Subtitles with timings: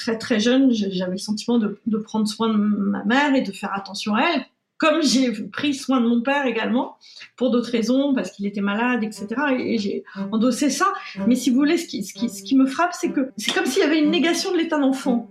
[0.00, 3.70] très très jeune, j'avais le sentiment de, prendre soin de ma mère et de faire
[3.74, 4.46] attention à elle,
[4.78, 6.96] comme j'ai pris soin de mon père également,
[7.36, 9.26] pour d'autres raisons, parce qu'il était malade, etc.
[9.58, 10.86] Et, j'ai endossé ça.
[11.26, 13.52] Mais si vous voulez, ce qui, ce qui, ce qui me frappe, c'est que c'est
[13.52, 15.30] comme s'il y avait une négation de l'état d'enfant.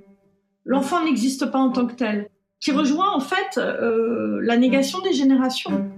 [0.66, 2.30] L'enfant n'existe pas en tant que tel,
[2.60, 5.90] qui rejoint en fait euh, la négation des générations.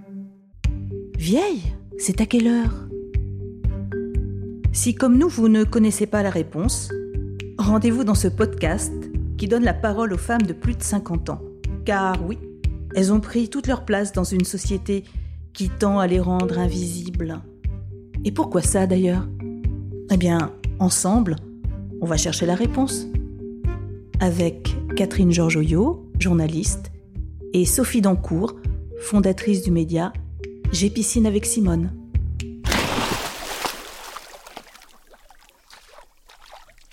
[1.17, 1.61] Vieille,
[1.97, 2.87] c'est à quelle heure?
[4.71, 6.89] Si comme nous, vous ne connaissez pas la réponse,
[7.61, 8.93] rendez-vous dans ce podcast
[9.37, 11.41] qui donne la parole aux femmes de plus de 50 ans.
[11.85, 12.37] Car oui,
[12.95, 15.03] elles ont pris toute leur place dans une société
[15.53, 17.39] qui tend à les rendre invisibles.
[18.25, 19.27] Et pourquoi ça d'ailleurs?
[20.11, 21.35] Eh bien, ensemble,
[22.01, 23.07] on va chercher la réponse.
[24.19, 26.91] Avec Catherine Georgoyot, journaliste,
[27.53, 28.55] et Sophie Dancourt,
[28.99, 30.13] fondatrice du média
[30.71, 30.93] J'ai
[31.25, 31.91] avec Simone.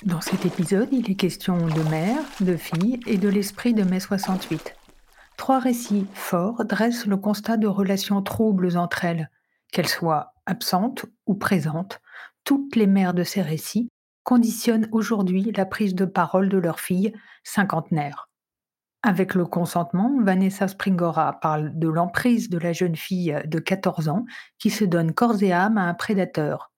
[0.08, 4.00] Dans cet épisode, il est question de mère, de fille et de l'esprit de mai
[4.00, 4.74] 68.
[5.36, 9.30] Trois récits forts dressent le constat de relations troubles entre elles.
[9.70, 12.00] Qu'elles soient absentes ou présentes,
[12.44, 13.90] toutes les mères de ces récits
[14.24, 17.12] conditionnent aujourd'hui la prise de parole de leur fille
[17.44, 18.30] cinquantenaire.
[19.02, 24.24] Avec le consentement, Vanessa Springora parle de l'emprise de la jeune fille de 14 ans
[24.58, 26.72] qui se donne corps et âme à un prédateur.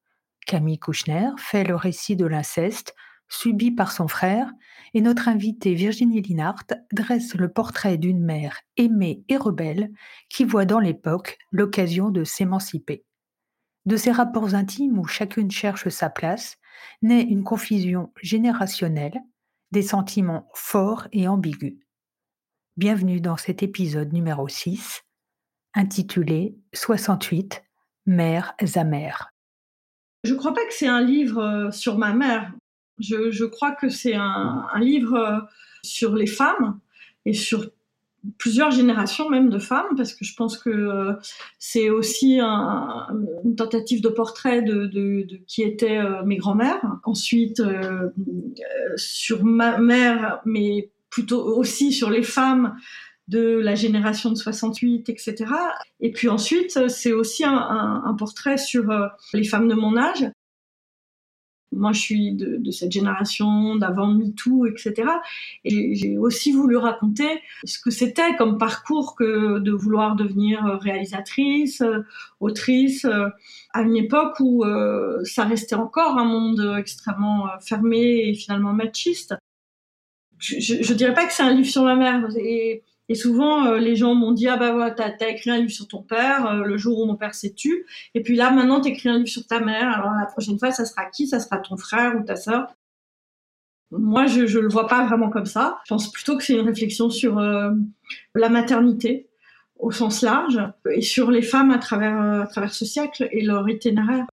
[0.49, 2.97] Camille Kouchner fait le récit de l'inceste
[3.31, 4.53] subi par son frère
[4.93, 9.91] et notre invitée Virginie Linhart dresse le portrait d'une mère aimée et rebelle
[10.29, 13.05] qui voit dans l'époque l'occasion de s'émanciper.
[13.87, 16.59] De ces rapports intimes où chacune cherche sa place,
[17.03, 19.19] naît une confusion générationnelle,
[19.71, 21.79] des sentiments forts et ambigus.
[22.77, 25.03] Bienvenue dans cet épisode numéro 6,
[25.75, 27.63] intitulé 68
[28.07, 29.31] Mères amères.
[30.25, 32.53] Je ne crois pas que c'est un livre euh, sur ma mère.
[33.01, 35.39] Je, crois que c'est un, livre euh,
[35.83, 36.79] sur les femmes
[37.25, 37.67] et sur
[38.37, 41.15] plusieurs générations même de femmes, parce que je pense que euh,
[41.59, 46.83] c'est aussi une tentative de portrait de, qui étaient euh, mes grands-mères.
[47.05, 47.63] Ensuite,
[48.97, 52.77] sur ma mère, mais plutôt aussi sur les femmes
[53.29, 55.47] de la génération de 68, etc.
[56.01, 58.93] Et puis ensuite, c'est aussi un portrait sur
[59.33, 60.27] les femmes de mon âge
[61.73, 65.09] moi, je suis de, cette génération d'avant MeToo, etc.
[65.65, 71.83] Et j'ai aussi voulu raconter ce que c'était comme parcours que de vouloir devenir réalisatrice,
[72.41, 73.07] autrice,
[73.73, 79.35] à une époque où euh, ça restait encore un monde extrêmement fermé et finalement machiste.
[80.39, 82.27] Je, je, dirais pas que c'est un livre sur la mer.
[83.11, 85.73] Et souvent, euh, les gens m'ont dit ah bah voilà, t'as as écrit un livre
[85.73, 87.85] sur ton père euh, le jour où mon père s'est tué.
[88.15, 89.91] Et puis là, maintenant, t'écris un livre sur ta mère.
[89.91, 91.27] Alors la prochaine fois, ça sera qui?
[91.27, 92.69] Ça sera ton frère ou ta sœur?
[93.91, 95.81] Moi, je je le vois pas vraiment comme ça.
[95.87, 97.73] Je pense plutôt que c'est une réflexion sur euh,
[98.37, 99.29] la maternité
[99.81, 100.61] au sens large
[100.95, 104.27] et sur les femmes à travers à travers ce siècle et leur itinéraire.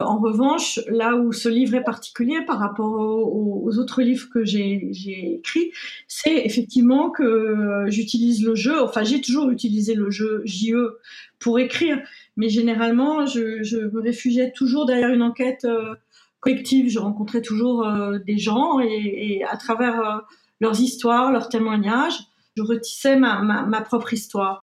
[0.00, 4.92] En revanche, là où ce livre est particulier par rapport aux, autres livres que j'ai
[5.34, 5.72] écrits,
[6.06, 10.98] c'est effectivement que j'utilise le jeu, enfin j'ai toujours utilisé le jeu JE
[11.40, 12.00] pour écrire,
[12.36, 15.96] mais généralement je, me réfugiais toujours derrière une enquête euh,
[16.38, 20.18] collective, je rencontrais toujours euh, des gens et, à travers euh,
[20.60, 22.18] leurs histoires, leurs témoignages,
[22.56, 24.62] je retissais ma propre histoire.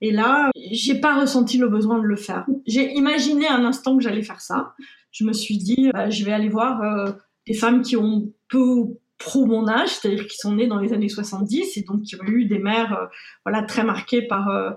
[0.00, 2.46] Et là, j'ai pas ressenti le besoin de le faire.
[2.66, 4.74] J'ai imaginé un instant que j'allais faire ça.
[5.12, 7.12] Je me suis dit, bah, je vais aller voir euh,
[7.46, 11.10] des femmes qui ont peu pro mon âge, c'est-à-dire qui sont nées dans les années
[11.10, 13.06] 70 et donc qui ont eu des mères euh,
[13.44, 14.70] voilà très marquées par euh,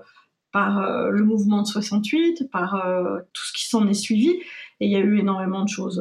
[0.52, 2.80] par le mouvement de 68, par
[3.32, 4.28] tout ce qui s'en est suivi.
[4.78, 6.00] Et il y a eu énormément de choses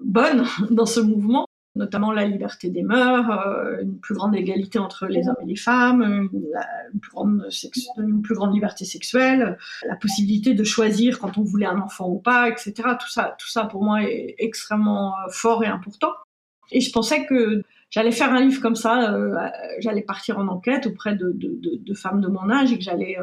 [0.00, 5.06] bonnes dans ce mouvement notamment la liberté des mœurs, euh, une plus grande égalité entre
[5.06, 7.00] les hommes et les femmes, une,
[8.22, 9.56] plus, grande liberté sexuelle,
[9.86, 12.74] la possibilité de choisir quand on voulait un enfant ou pas, etc.
[13.00, 16.12] Tout ça, tout ça pour moi est extrêmement euh, fort et important.
[16.70, 19.34] Et je pensais que j'allais faire un livre comme ça, euh,
[19.78, 23.16] j'allais partir en enquête auprès de, femmes de mon âge et que j'allais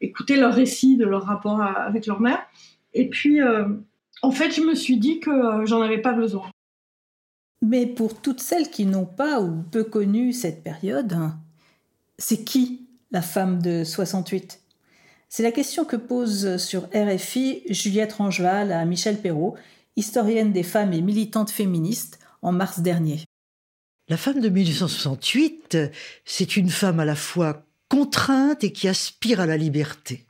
[0.00, 2.42] écouter leur récit de leur rapport avec leur mère.
[2.92, 3.40] Et puis,
[4.22, 6.50] en fait, je me suis dit que j'en avais pas besoin.
[7.62, 11.16] Mais pour toutes celles qui n'ont pas ou peu connu cette période,
[12.18, 14.60] c'est qui la femme de 68
[15.28, 19.56] C'est la question que pose sur RFI Juliette Rangeval à Michel Perrault,
[19.96, 23.24] historienne des femmes et militante féministe, en mars dernier.
[24.08, 25.78] La femme de 1868,
[26.24, 30.26] c'est une femme à la fois contrainte et qui aspire à la liberté.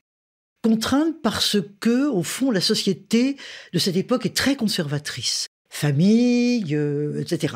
[0.63, 3.37] Contrainte parce que, au fond, la société
[3.73, 7.55] de cette époque est très conservatrice famille, euh, etc.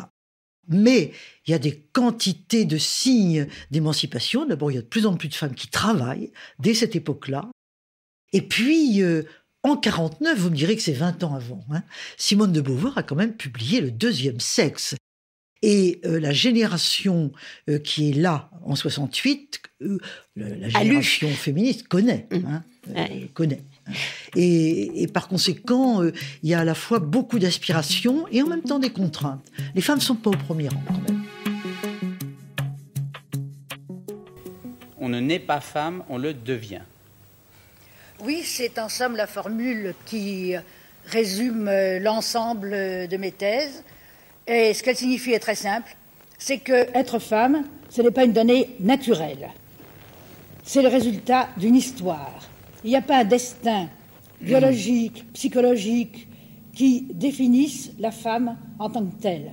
[0.68, 1.12] Mais
[1.46, 4.46] il y a des quantités de signes d'émancipation.
[4.46, 7.50] D'abord, il y a de plus en plus de femmes qui travaillent dès cette époque-là.
[8.32, 9.22] Et puis, euh,
[9.62, 11.82] en 49, vous me direz que c'est 20 ans avant, hein,
[12.16, 14.94] Simone de Beauvoir a quand même publié Le deuxième sexe.
[15.62, 17.32] Et euh, la génération
[17.70, 19.62] euh, qui est là en 68,
[20.36, 22.46] la, génération féministe connaît, mmh.
[22.46, 22.64] hein,
[23.32, 23.62] connaît.
[24.36, 26.02] Et, par conséquent,
[26.42, 29.46] il y a à la fois beaucoup d'aspirations et en même temps des contraintes.
[29.74, 31.22] Les femmes ne sont pas au premier rang quand même.
[34.98, 36.80] On ne naît pas femme, on le devient.
[38.20, 40.54] Oui, c'est en somme la formule qui
[41.06, 43.84] résume euh, l'ensemble de mes thèses.
[44.46, 45.94] Et ce qu'elle signifie est très simple,
[46.38, 49.50] c'est que être femme, ce n'est pas une donnée naturelle.
[50.62, 52.48] C'est le résultat d'une histoire.
[52.84, 53.88] Il n'y a pas un destin
[54.42, 56.28] biologique, psychologique
[56.74, 59.52] qui définisse la femme en tant que telle.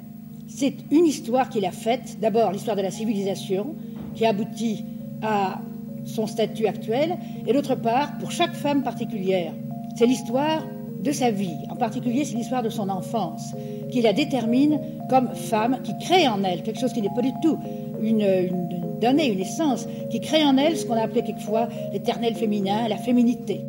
[0.49, 3.75] C'est une histoire qu'il a faite, d'abord l'histoire de la civilisation,
[4.15, 4.83] qui aboutit
[5.21, 5.61] à
[6.03, 7.17] son statut actuel,
[7.47, 9.53] et d'autre part, pour chaque femme particulière,
[9.95, 10.67] c'est l'histoire
[11.01, 13.53] de sa vie, en particulier c'est l'histoire de son enfance,
[13.91, 14.79] qui la détermine
[15.09, 17.57] comme femme, qui crée en elle quelque chose qui n'est pas du tout
[18.01, 22.35] une, une donnée, une essence, qui crée en elle ce qu'on a appelé quelquefois l'éternel
[22.35, 23.65] féminin, la féminité.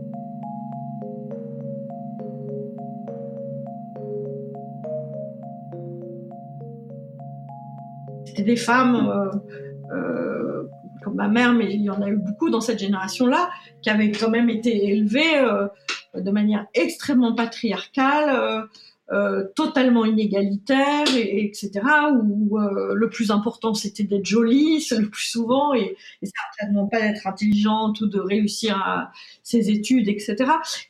[8.26, 10.68] C'était des femmes euh, euh,
[11.02, 13.50] comme ma mère, mais il y en a eu beaucoup dans cette génération-là,
[13.82, 15.68] qui avaient quand même été élevées euh,
[16.14, 18.68] de manière extrêmement patriarcale,
[19.12, 21.70] euh, euh, totalement inégalitaire, et, etc.
[22.12, 28.00] Où le plus important c'était d'être jolie, le plus souvent, et, certainement pas d'être intelligente
[28.00, 29.12] ou de réussir à
[29.42, 30.36] ses études, etc.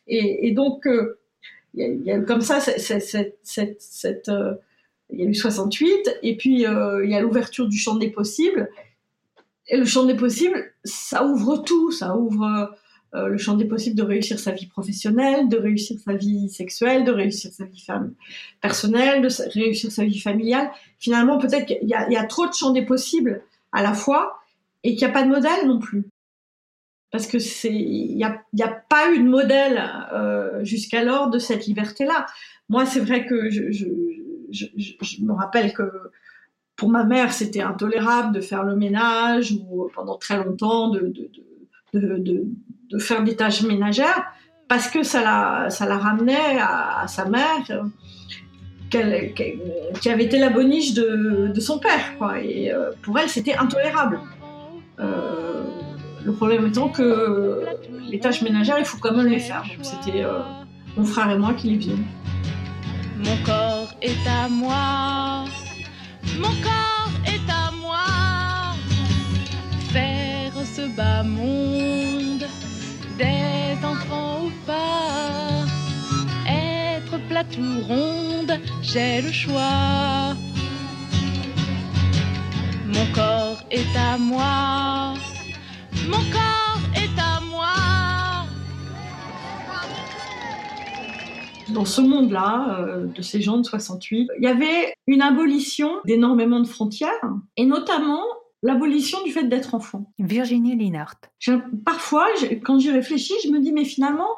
[0.06, 0.88] Et, donc
[1.74, 2.58] il y, a eu comme ça
[5.10, 8.70] il y a eu 68, et puis il y a l'ouverture du champ des possibles.
[9.68, 12.74] Et le champ des possibles, ça ouvre tout, ça ouvre
[13.14, 17.04] euh, le champ des possibles de réussir sa vie professionnelle, de réussir sa vie sexuelle,
[17.04, 17.84] de réussir sa vie
[18.62, 20.70] personnelle, de réussir sa vie familiale.
[20.98, 24.40] Finalement, peut-être qu'il y, a trop de champs des possibles à la fois
[24.82, 26.06] et qu'il n'y a pas de modèle non plus.
[27.10, 29.82] Parce que c'est, il n'y a, pas eu de modèle
[30.14, 32.24] euh, jusqu'alors de cette liberté-là.
[32.70, 33.84] Moi, c'est vrai que je,
[35.22, 35.82] me rappelle que
[36.76, 41.12] pour ma mère, c'était intolérable de faire le ménage ou pendant très longtemps de,
[41.94, 44.32] de faire des tâches ménagères
[44.72, 47.62] parce que ça la, ça la ramenait à, sa mère
[48.88, 52.16] qui avait été la boniche de, de son père.
[52.16, 52.40] Quoi.
[52.40, 54.18] Et euh, pour elle, c'était intolérable.
[54.98, 55.64] Euh,
[56.24, 57.64] le problème étant que
[58.08, 59.64] les tâches ménagères, il faut quand même les faire.
[59.82, 60.38] C'était euh,
[60.96, 61.98] mon frère et moi qui les faisions.
[63.18, 65.44] Mon corps est à moi.
[66.38, 67.01] Mon corps
[70.96, 72.44] bas monde
[73.18, 75.64] des enfants ou pas.
[76.48, 80.34] Être plate ou ronde, j'ai le choix.
[82.86, 85.14] Mon corps est à moi.
[86.08, 88.46] Mon corps est à moi.
[91.70, 96.60] Dans ce monde-là, euh, de ces gens de 68, il y avait une abolition d'énormément
[96.60, 97.10] de frontières,
[97.56, 98.24] et notamment
[98.62, 100.12] l'abolition du fait d'être enfant.
[100.18, 101.18] Virginie Linhart.
[101.84, 102.26] Parfois,
[102.64, 104.30] quand j'y réfléchis, je me dis, mais finalement,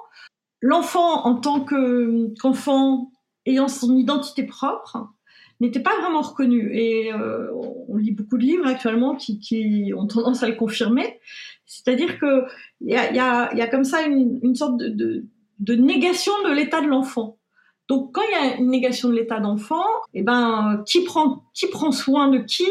[0.61, 3.13] l'enfant en tant qu'enfant
[3.47, 5.09] ayant son identité propre
[5.61, 6.75] n'était pas vraiment reconnu.
[6.75, 7.51] Et euh,
[7.89, 11.21] on lit beaucoup de livres actuellement qui, ont tendance à le confirmer.
[11.67, 12.47] C'est-à-dire qu'il
[12.89, 15.25] y a, y, a, y a comme ça une, sorte de,
[15.59, 17.39] de, négation de l'état de l'enfant.
[17.89, 21.67] Donc quand il y a une négation de l'état d'enfant, eh ben qui prend qui
[21.67, 22.67] prend soin de qui?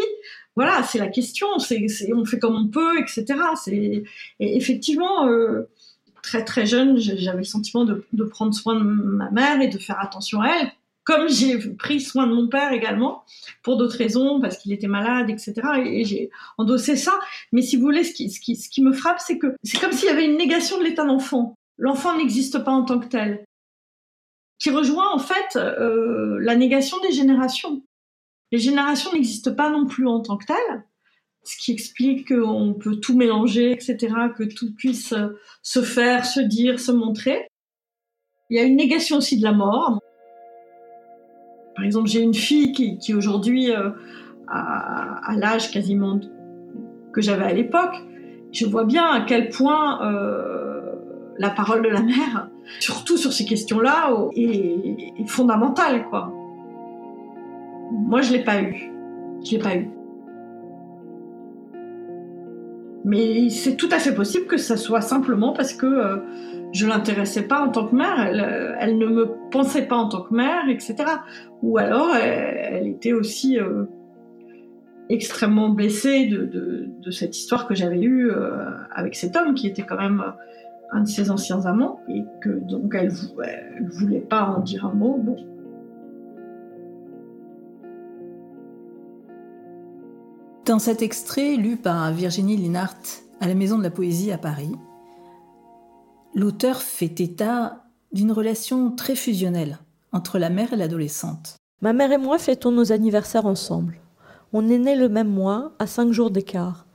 [0.55, 1.47] Voilà, c'est la question.
[1.59, 3.25] C'est, on fait comme on peut, etc.
[3.63, 4.03] C'est
[4.39, 5.69] effectivement euh,
[6.21, 9.99] très très jeune, j'avais le sentiment de, prendre soin de ma mère et de faire
[9.99, 10.71] attention à elle,
[11.03, 13.25] comme j'ai pris soin de mon père également
[13.61, 15.53] pour d'autres raisons, parce qu'il était malade, etc.
[15.85, 17.13] Et, j'ai endossé ça.
[17.51, 19.79] Mais si vous voulez, ce qui, ce qui, ce qui me frappe, c'est que c'est
[19.79, 21.55] comme s'il y avait une négation de l'état d'enfant.
[21.77, 23.43] L'enfant n'existe pas en tant que tel
[24.63, 27.83] qui rejoint en fait euh, la négation des générations.
[28.53, 30.83] Les générations n'existent pas non plus en tant que telles,
[31.41, 33.97] ce qui explique qu'on peut tout mélanger, etc.,
[34.37, 35.15] que tout puisse
[35.63, 37.47] se faire, se dire, se montrer.
[38.51, 39.97] Il y a une négation aussi de la mort.
[41.75, 43.89] Par exemple, j'ai une fille qui, aujourd'hui euh,
[44.47, 46.19] a, l'âge quasiment
[47.11, 47.95] que j'avais à l'époque.
[48.51, 50.91] Je vois bien à quel point euh,
[51.39, 56.31] la parole de la mère, surtout sur ces questions-là, est, est fondamentale, quoi.
[57.93, 58.91] Moi, je l'ai pas eu.
[59.45, 59.87] Je l'ai pas eu.
[63.05, 66.17] Mais c'est tout à fait possible que ça soit simplement parce que euh,
[66.71, 68.17] je l'intéressais pas en tant que mère,
[68.79, 70.95] elle, ne me pensait pas en tant que mère, etc.
[71.61, 73.83] Ou alors elle, était aussi euh,
[75.09, 79.97] extrêmement blessée de, cette histoire que j'avais eue euh, avec cet homme qui était quand
[79.97, 80.23] même
[80.91, 84.93] un de ses anciens amants et que donc elle, ne voulait pas en dire un
[84.93, 85.19] mot.
[85.21, 85.35] Bon.
[90.65, 92.95] Dans cet extrait lu par Virginie Linhart
[93.41, 94.71] à la Maison de la Poésie à Paris,
[96.33, 99.79] l'auteur fait état d'une relation très fusionnelle
[100.13, 101.57] entre la mère et l'adolescente.
[101.81, 103.99] Ma mère et moi fêtons nos anniversaires ensemble.
[104.53, 106.85] On est nés le même mois, à cinq jours d'écart.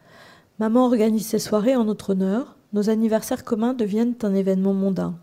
[0.59, 2.57] Maman organise ses soirées en notre honneur.
[2.73, 5.19] Nos anniversaires communs deviennent un événement mondain.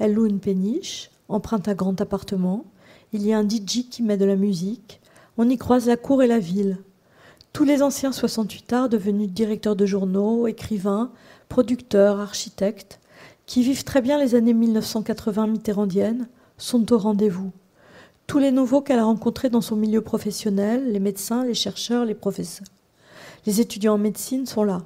[0.00, 2.64] Elle loue une péniche, emprunte un grand appartement.
[3.12, 5.00] Il y a un DJ qui met de la musique.
[5.38, 6.78] On y croise la cour et la ville.
[7.56, 11.10] Tous les anciens 68 arts devenus directeurs de journaux, écrivains,
[11.48, 13.00] producteurs, architectes,
[13.46, 17.52] qui vivent très bien les années 1980 mitterrandiennes, sont au rendez-vous.
[18.26, 22.14] Tous les nouveaux qu'elle a rencontrés dans son milieu professionnel, les médecins, les chercheurs, les
[22.14, 22.66] professeurs.
[23.46, 24.82] Les étudiants en médecine sont là.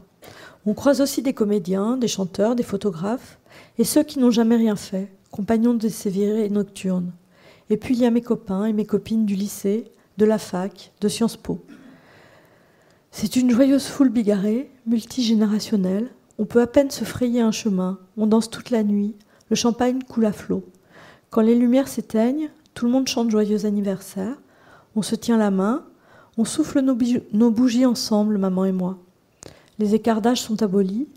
[0.64, 3.40] On croise aussi des comédiens, des chanteurs, des photographes,
[3.78, 7.10] et ceux qui n'ont jamais rien fait, compagnons de ces nocturnes.
[7.68, 10.92] Et puis il y a mes copains et mes copines du lycée, de la fac,
[11.00, 11.58] de Sciences Po.
[13.12, 16.10] C'est une joyeuse foule bigarrée, multigénérationnelle.
[16.38, 17.98] On peut à peine se frayer un chemin.
[18.16, 19.16] On danse toute la nuit.
[19.50, 20.64] Le champagne coule à flot.
[21.30, 24.36] Quand les lumières s'éteignent, tout le monde chante joyeux anniversaire.
[24.94, 25.84] On se tient la main.
[26.38, 28.98] On souffle nos, bougies ensemble, maman et moi.
[29.80, 31.08] Les écartages sont abolis.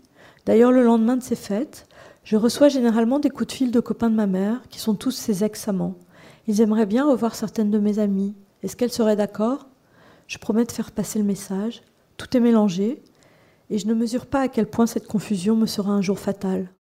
[0.46, 1.86] D'ailleurs, le lendemain de ces fêtes,
[2.24, 5.12] je reçois généralement des coups de fil de copains de ma mère, qui sont tous
[5.12, 5.94] ses ex-amants.
[6.48, 8.34] Ils aimeraient bien revoir certaines de mes amies.
[8.64, 9.68] Est-ce qu'elles seraient d'accord?
[10.26, 11.82] Je promets de faire passer le message.
[12.16, 13.02] Tout est mélangé
[13.70, 16.74] et je ne mesure pas à quel point cette confusion me sera un jour fatale.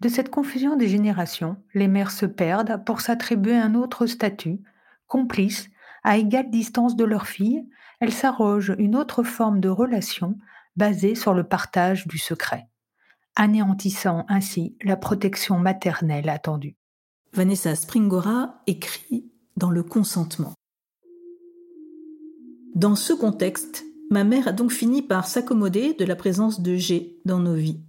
[0.00, 4.60] De cette confusion des générations, les mères se perdent pour s'attribuer un autre statut,
[5.06, 5.68] complices,
[6.02, 7.68] à égale distance de leurs filles,
[8.00, 10.36] elles s'arrogent une autre forme de relation
[10.74, 12.68] basée sur le partage du secret,
[13.36, 16.76] anéantissant ainsi la protection maternelle attendue.
[17.32, 20.54] Vanessa Springora écrit dans le consentement.
[22.74, 27.18] Dans ce contexte, ma mère a donc fini par s'accommoder de la présence de G
[27.26, 27.80] dans nos vies.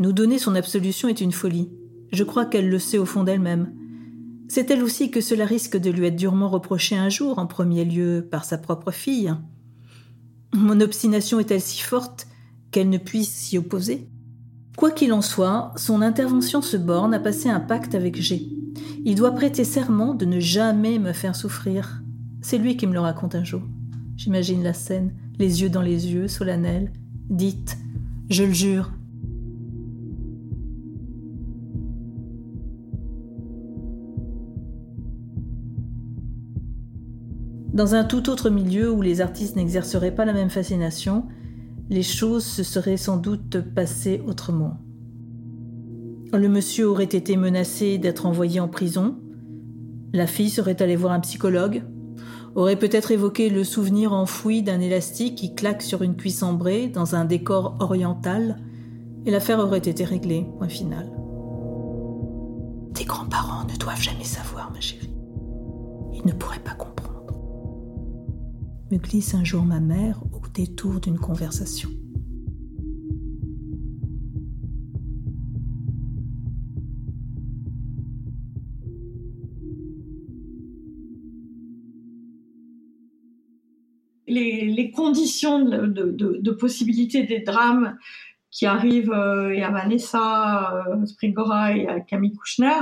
[0.00, 1.70] Nous donner son absolution est une folie.
[2.10, 3.72] Je crois qu'elle le sait au fond d'elle-même.
[4.48, 7.84] C'est elle aussi que cela risque de lui être durement reproché un jour, en premier
[7.84, 9.32] lieu par sa propre fille.
[10.52, 12.26] Mon obstination est-elle si forte
[12.72, 14.08] qu'elle ne puisse s'y opposer?
[14.76, 18.48] Quoi qu'il en soit, son intervention se borne à passer un pacte avec G.
[19.04, 22.02] Il doit prêter serment de ne jamais me faire souffrir.
[22.42, 23.62] C'est lui qui me le raconte un jour.
[24.16, 26.90] J'imagine la scène, les yeux dans les yeux, solennelle.
[27.28, 27.76] Dites,
[28.30, 28.92] je le jure.
[37.74, 41.26] Dans un tout autre milieu où les artistes n'exerceraient pas la même fascination,
[41.90, 44.78] les choses se seraient sans doute passées autrement.
[46.32, 49.18] Le monsieur aurait été menacé d'être envoyé en prison.
[50.14, 51.82] La fille serait allée voir un psychologue
[52.56, 57.14] aurait peut-être évoqué le souvenir enfoui d'un élastique qui claque sur une cuisse ambrée dans
[57.14, 58.56] un décor oriental,
[59.26, 61.12] et l'affaire aurait été réglée, point final.
[62.94, 65.12] Tes grands-parents ne doivent jamais savoir, ma chérie.
[66.14, 67.34] Ils ne pourraient pas comprendre.
[68.90, 71.90] Me glisse un jour ma mère au détour d'une conversation.
[84.36, 87.96] Les, conditions de, possibilité des drames
[88.50, 92.80] qui arrivent euh, à Vanessa euh, Springora et à Camille Kouchner,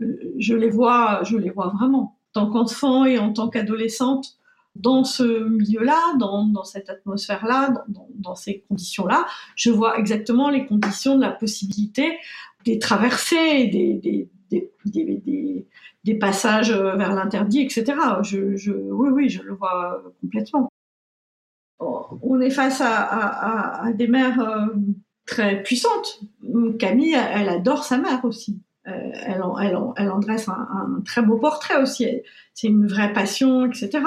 [0.00, 2.18] euh, je les vois, je les vois vraiment.
[2.34, 4.38] En tant qu'enfant et en tant qu'adolescente,
[4.74, 11.20] dans ce milieu-là, dans, cette atmosphère-là, dans, ces conditions-là, je vois exactement les conditions de
[11.20, 12.16] la possibilité
[12.64, 14.28] des traversées, des, des,
[16.14, 17.84] passages vers l'interdit, etc.
[18.22, 20.70] Je, oui, oui, je le vois complètement.
[21.80, 24.66] On est face à, des mères euh,
[25.26, 26.20] très puissantes.
[26.78, 28.60] Camille, elle adore sa mère aussi.
[28.86, 28.92] Euh,
[29.26, 32.06] elle, en, elle, elle en dresse un, très beau portrait aussi.
[32.54, 34.00] C'est une vraie passion, etc.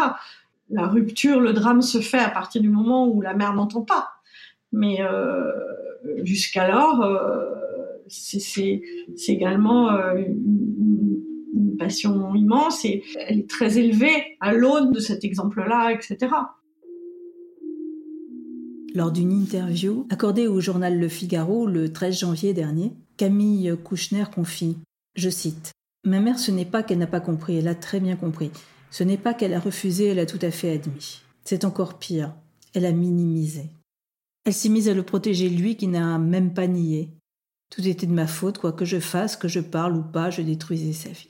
[0.70, 4.10] La rupture, le drame se fait à partir du moment où la mère n'entend pas.
[4.72, 5.52] Mais euh,
[6.24, 7.04] jusqu'alors,
[8.08, 8.82] c'est
[9.28, 10.42] également une,
[11.78, 16.32] passion immense et elle est très élevée à l'aune de cet exemple-là, etc.
[18.94, 24.78] Lors d'une interview accordée au journal Le Figaro le 13 janvier dernier, Camille Kouchner confie,
[25.16, 25.72] je cite,
[26.04, 28.50] Ma mère, ce n'est pas qu'elle n'a pas compris, elle a très bien compris.
[28.90, 31.22] Ce n'est pas qu'elle a refusé, elle a tout à fait admis.
[31.44, 32.34] C'est encore pire,
[32.74, 33.70] elle a minimisé.
[34.44, 37.10] Elle s'est mise à le protéger lui qui n'a même pas nié.
[37.72, 40.42] Tout était de ma faute, quoi que je fasse, que je parle ou pas, je
[40.42, 41.30] détruisais sa vie.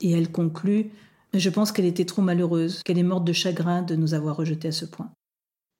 [0.00, 0.90] Et elle conclut
[1.34, 4.68] Je pense qu'elle était trop malheureuse, qu'elle est morte de chagrin de nous avoir rejetés
[4.68, 5.10] à ce point.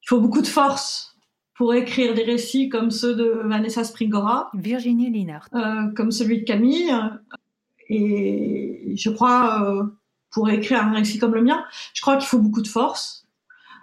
[0.02, 1.16] Il faut beaucoup de force
[1.54, 4.50] pour écrire des récits comme ceux de Vanessa Springora.
[4.54, 5.46] Virginie Linard.
[5.54, 6.90] Euh, comme celui de Camille.
[7.90, 9.84] Et je crois, euh,
[10.30, 13.26] pour écrire un récit comme le mien, je crois qu'il faut beaucoup de force.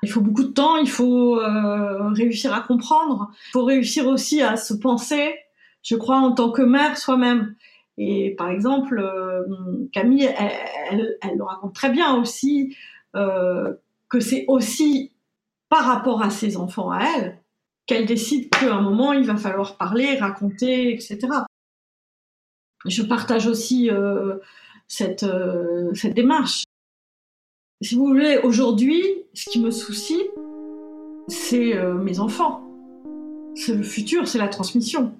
[0.01, 4.41] Il faut beaucoup de temps, il faut euh, réussir à comprendre, il faut réussir aussi
[4.41, 5.35] à se penser,
[5.83, 7.55] je crois, en tant que mère soi-même.
[7.97, 9.43] Et par exemple, euh,
[9.91, 12.75] Camille, elle, elle, le raconte très bien aussi,
[13.15, 13.73] euh,
[14.09, 15.13] que c'est aussi
[15.69, 17.41] par rapport à ses enfants à elle,
[17.87, 21.19] qu'elle décide qu'à un moment, il va falloir parler, raconter, etc.
[22.85, 24.37] Je partage aussi euh,
[24.87, 25.25] cette,
[25.93, 26.63] cette démarche.
[27.81, 29.01] Si vous voulez, aujourd'hui,
[29.33, 30.23] ce qui me soucie,
[31.27, 32.63] c'est mes enfants.
[33.55, 35.13] C'est le futur, c'est la transmission.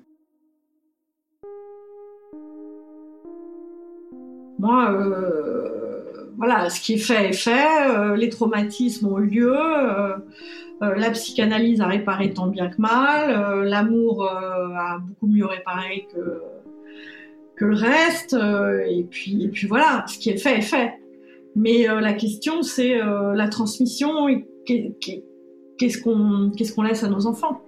[4.60, 9.56] Moi, euh, voilà, ce qui est fait est fait, euh, les traumatismes ont eu lieu,
[9.56, 10.18] euh,
[10.82, 17.76] la psychanalyse a réparé tant bien que mal, l'amour a beaucoup mieux réparé que, le
[17.76, 18.36] reste,
[18.88, 20.94] et, puis, voilà, ce qui est fait est fait.
[21.56, 24.28] Mais la question, c'est la transmission
[24.68, 27.62] qu'est-ce qu'on laisse à nos enfants.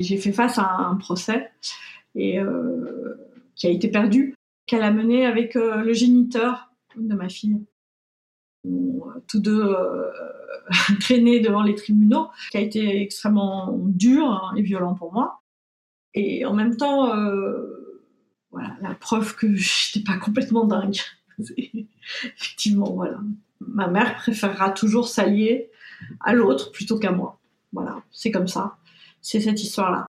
[0.00, 1.52] J'ai fait face à un procès
[2.14, 3.14] et euh,
[3.54, 4.34] qui a été perdue,
[4.66, 7.64] qu'elle a mené avec euh, le géniteur de ma fille.
[9.26, 10.10] Tous deux euh,
[11.00, 15.42] traînés devant les tribunaux, qui a été extrêmement dur hein, et violent pour moi.
[16.14, 18.02] Et en même temps, euh,
[18.50, 20.98] voilà, la preuve que je n'étais pas complètement dingue.
[22.36, 23.18] Effectivement, voilà.
[23.60, 25.70] Ma mère préférera toujours s'allier
[26.20, 27.38] à l'autre plutôt qu'à moi.
[27.72, 28.76] Voilà, c'est comme ça.
[29.20, 30.06] C'est cette histoire-là.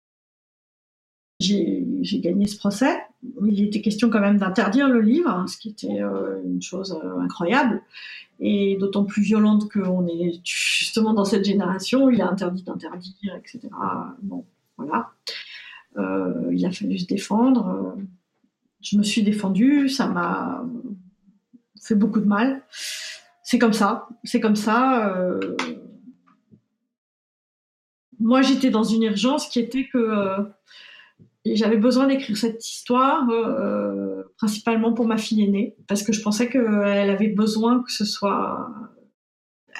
[1.41, 3.03] J'ai gagné ce procès.
[3.43, 7.19] Il était question quand même d'interdire le livre, ce qui était euh, une chose euh,
[7.19, 7.81] incroyable
[8.39, 12.09] et d'autant plus violente qu'on est justement dans cette génération.
[12.09, 13.69] Il est interdit d'interdire, etc.
[14.21, 14.45] Bon,
[14.77, 15.11] voilà.
[15.97, 17.95] Euh, il a fallu se défendre.
[18.81, 19.89] Je me suis défendue.
[19.89, 20.63] Ça m'a
[21.79, 22.63] fait beaucoup de mal.
[23.43, 24.07] C'est comme ça.
[24.23, 25.15] C'est comme ça.
[28.19, 30.47] Moi, j'étais dans une urgence qui était que
[31.45, 36.49] j'avais besoin d'écrire cette histoire euh, principalement pour ma fille aînée parce que je pensais
[36.49, 38.69] qu'elle avait besoin que ce soit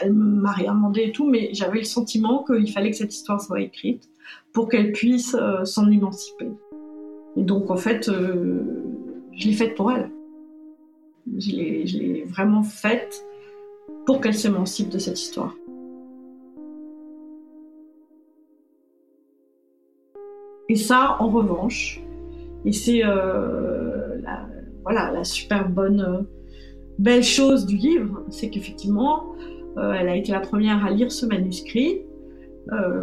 [0.01, 3.39] elle m'a rien demandé et tout mais j'avais le sentiment qu'il fallait que cette histoire
[3.39, 4.09] soit écrite
[4.53, 6.49] pour qu'elle puisse euh, s'en émanciper.
[7.35, 8.63] Et donc en fait euh,
[9.33, 10.09] je l'ai faite pour elle.
[11.37, 13.23] Je l'ai vraiment faite
[14.05, 15.53] pour qu'elle s'émancipe de cette histoire
[20.71, 21.99] Et ça, en revanche,
[22.63, 24.47] et c'est euh, la,
[24.83, 26.21] voilà, la super bonne, euh,
[26.97, 29.33] belle chose du livre, c'est qu'effectivement,
[29.75, 32.03] euh, elle a été la première à lire ce manuscrit,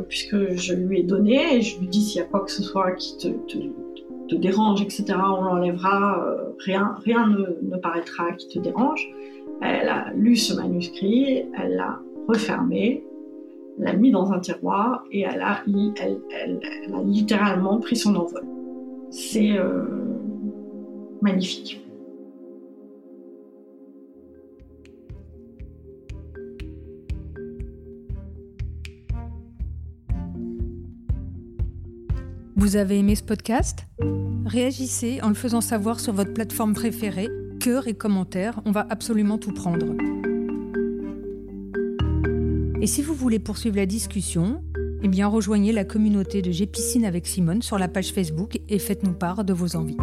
[0.09, 2.63] puisque je lui ai donné, et je lui dis s'il y a quoi que ce
[2.63, 6.25] soit qui te, dérange, etc., on l'enlèvera,
[6.61, 9.07] rien, rien ne, paraîtra qui te dérange.
[9.61, 13.05] Elle a lu ce manuscrit, elle l'a refermé,
[13.79, 15.63] l'a mis dans un tiroir et elle a,
[17.05, 18.45] littéralement pris son envol.
[19.11, 19.85] C'est euh,
[21.23, 21.85] magnifique.
[32.57, 33.87] Vous avez aimé ce podcast?
[34.45, 37.29] Réagissez en le faisant savoir sur votre plateforme préférée,
[37.61, 39.95] cœur et commentaires, on va absolument tout prendre.
[42.81, 44.63] Et si vous voulez poursuivre la discussion,
[45.03, 46.71] eh bien rejoignez la communauté de J'ai
[47.05, 49.97] avec Simone sur la page Facebook et faites-nous part de vos envies.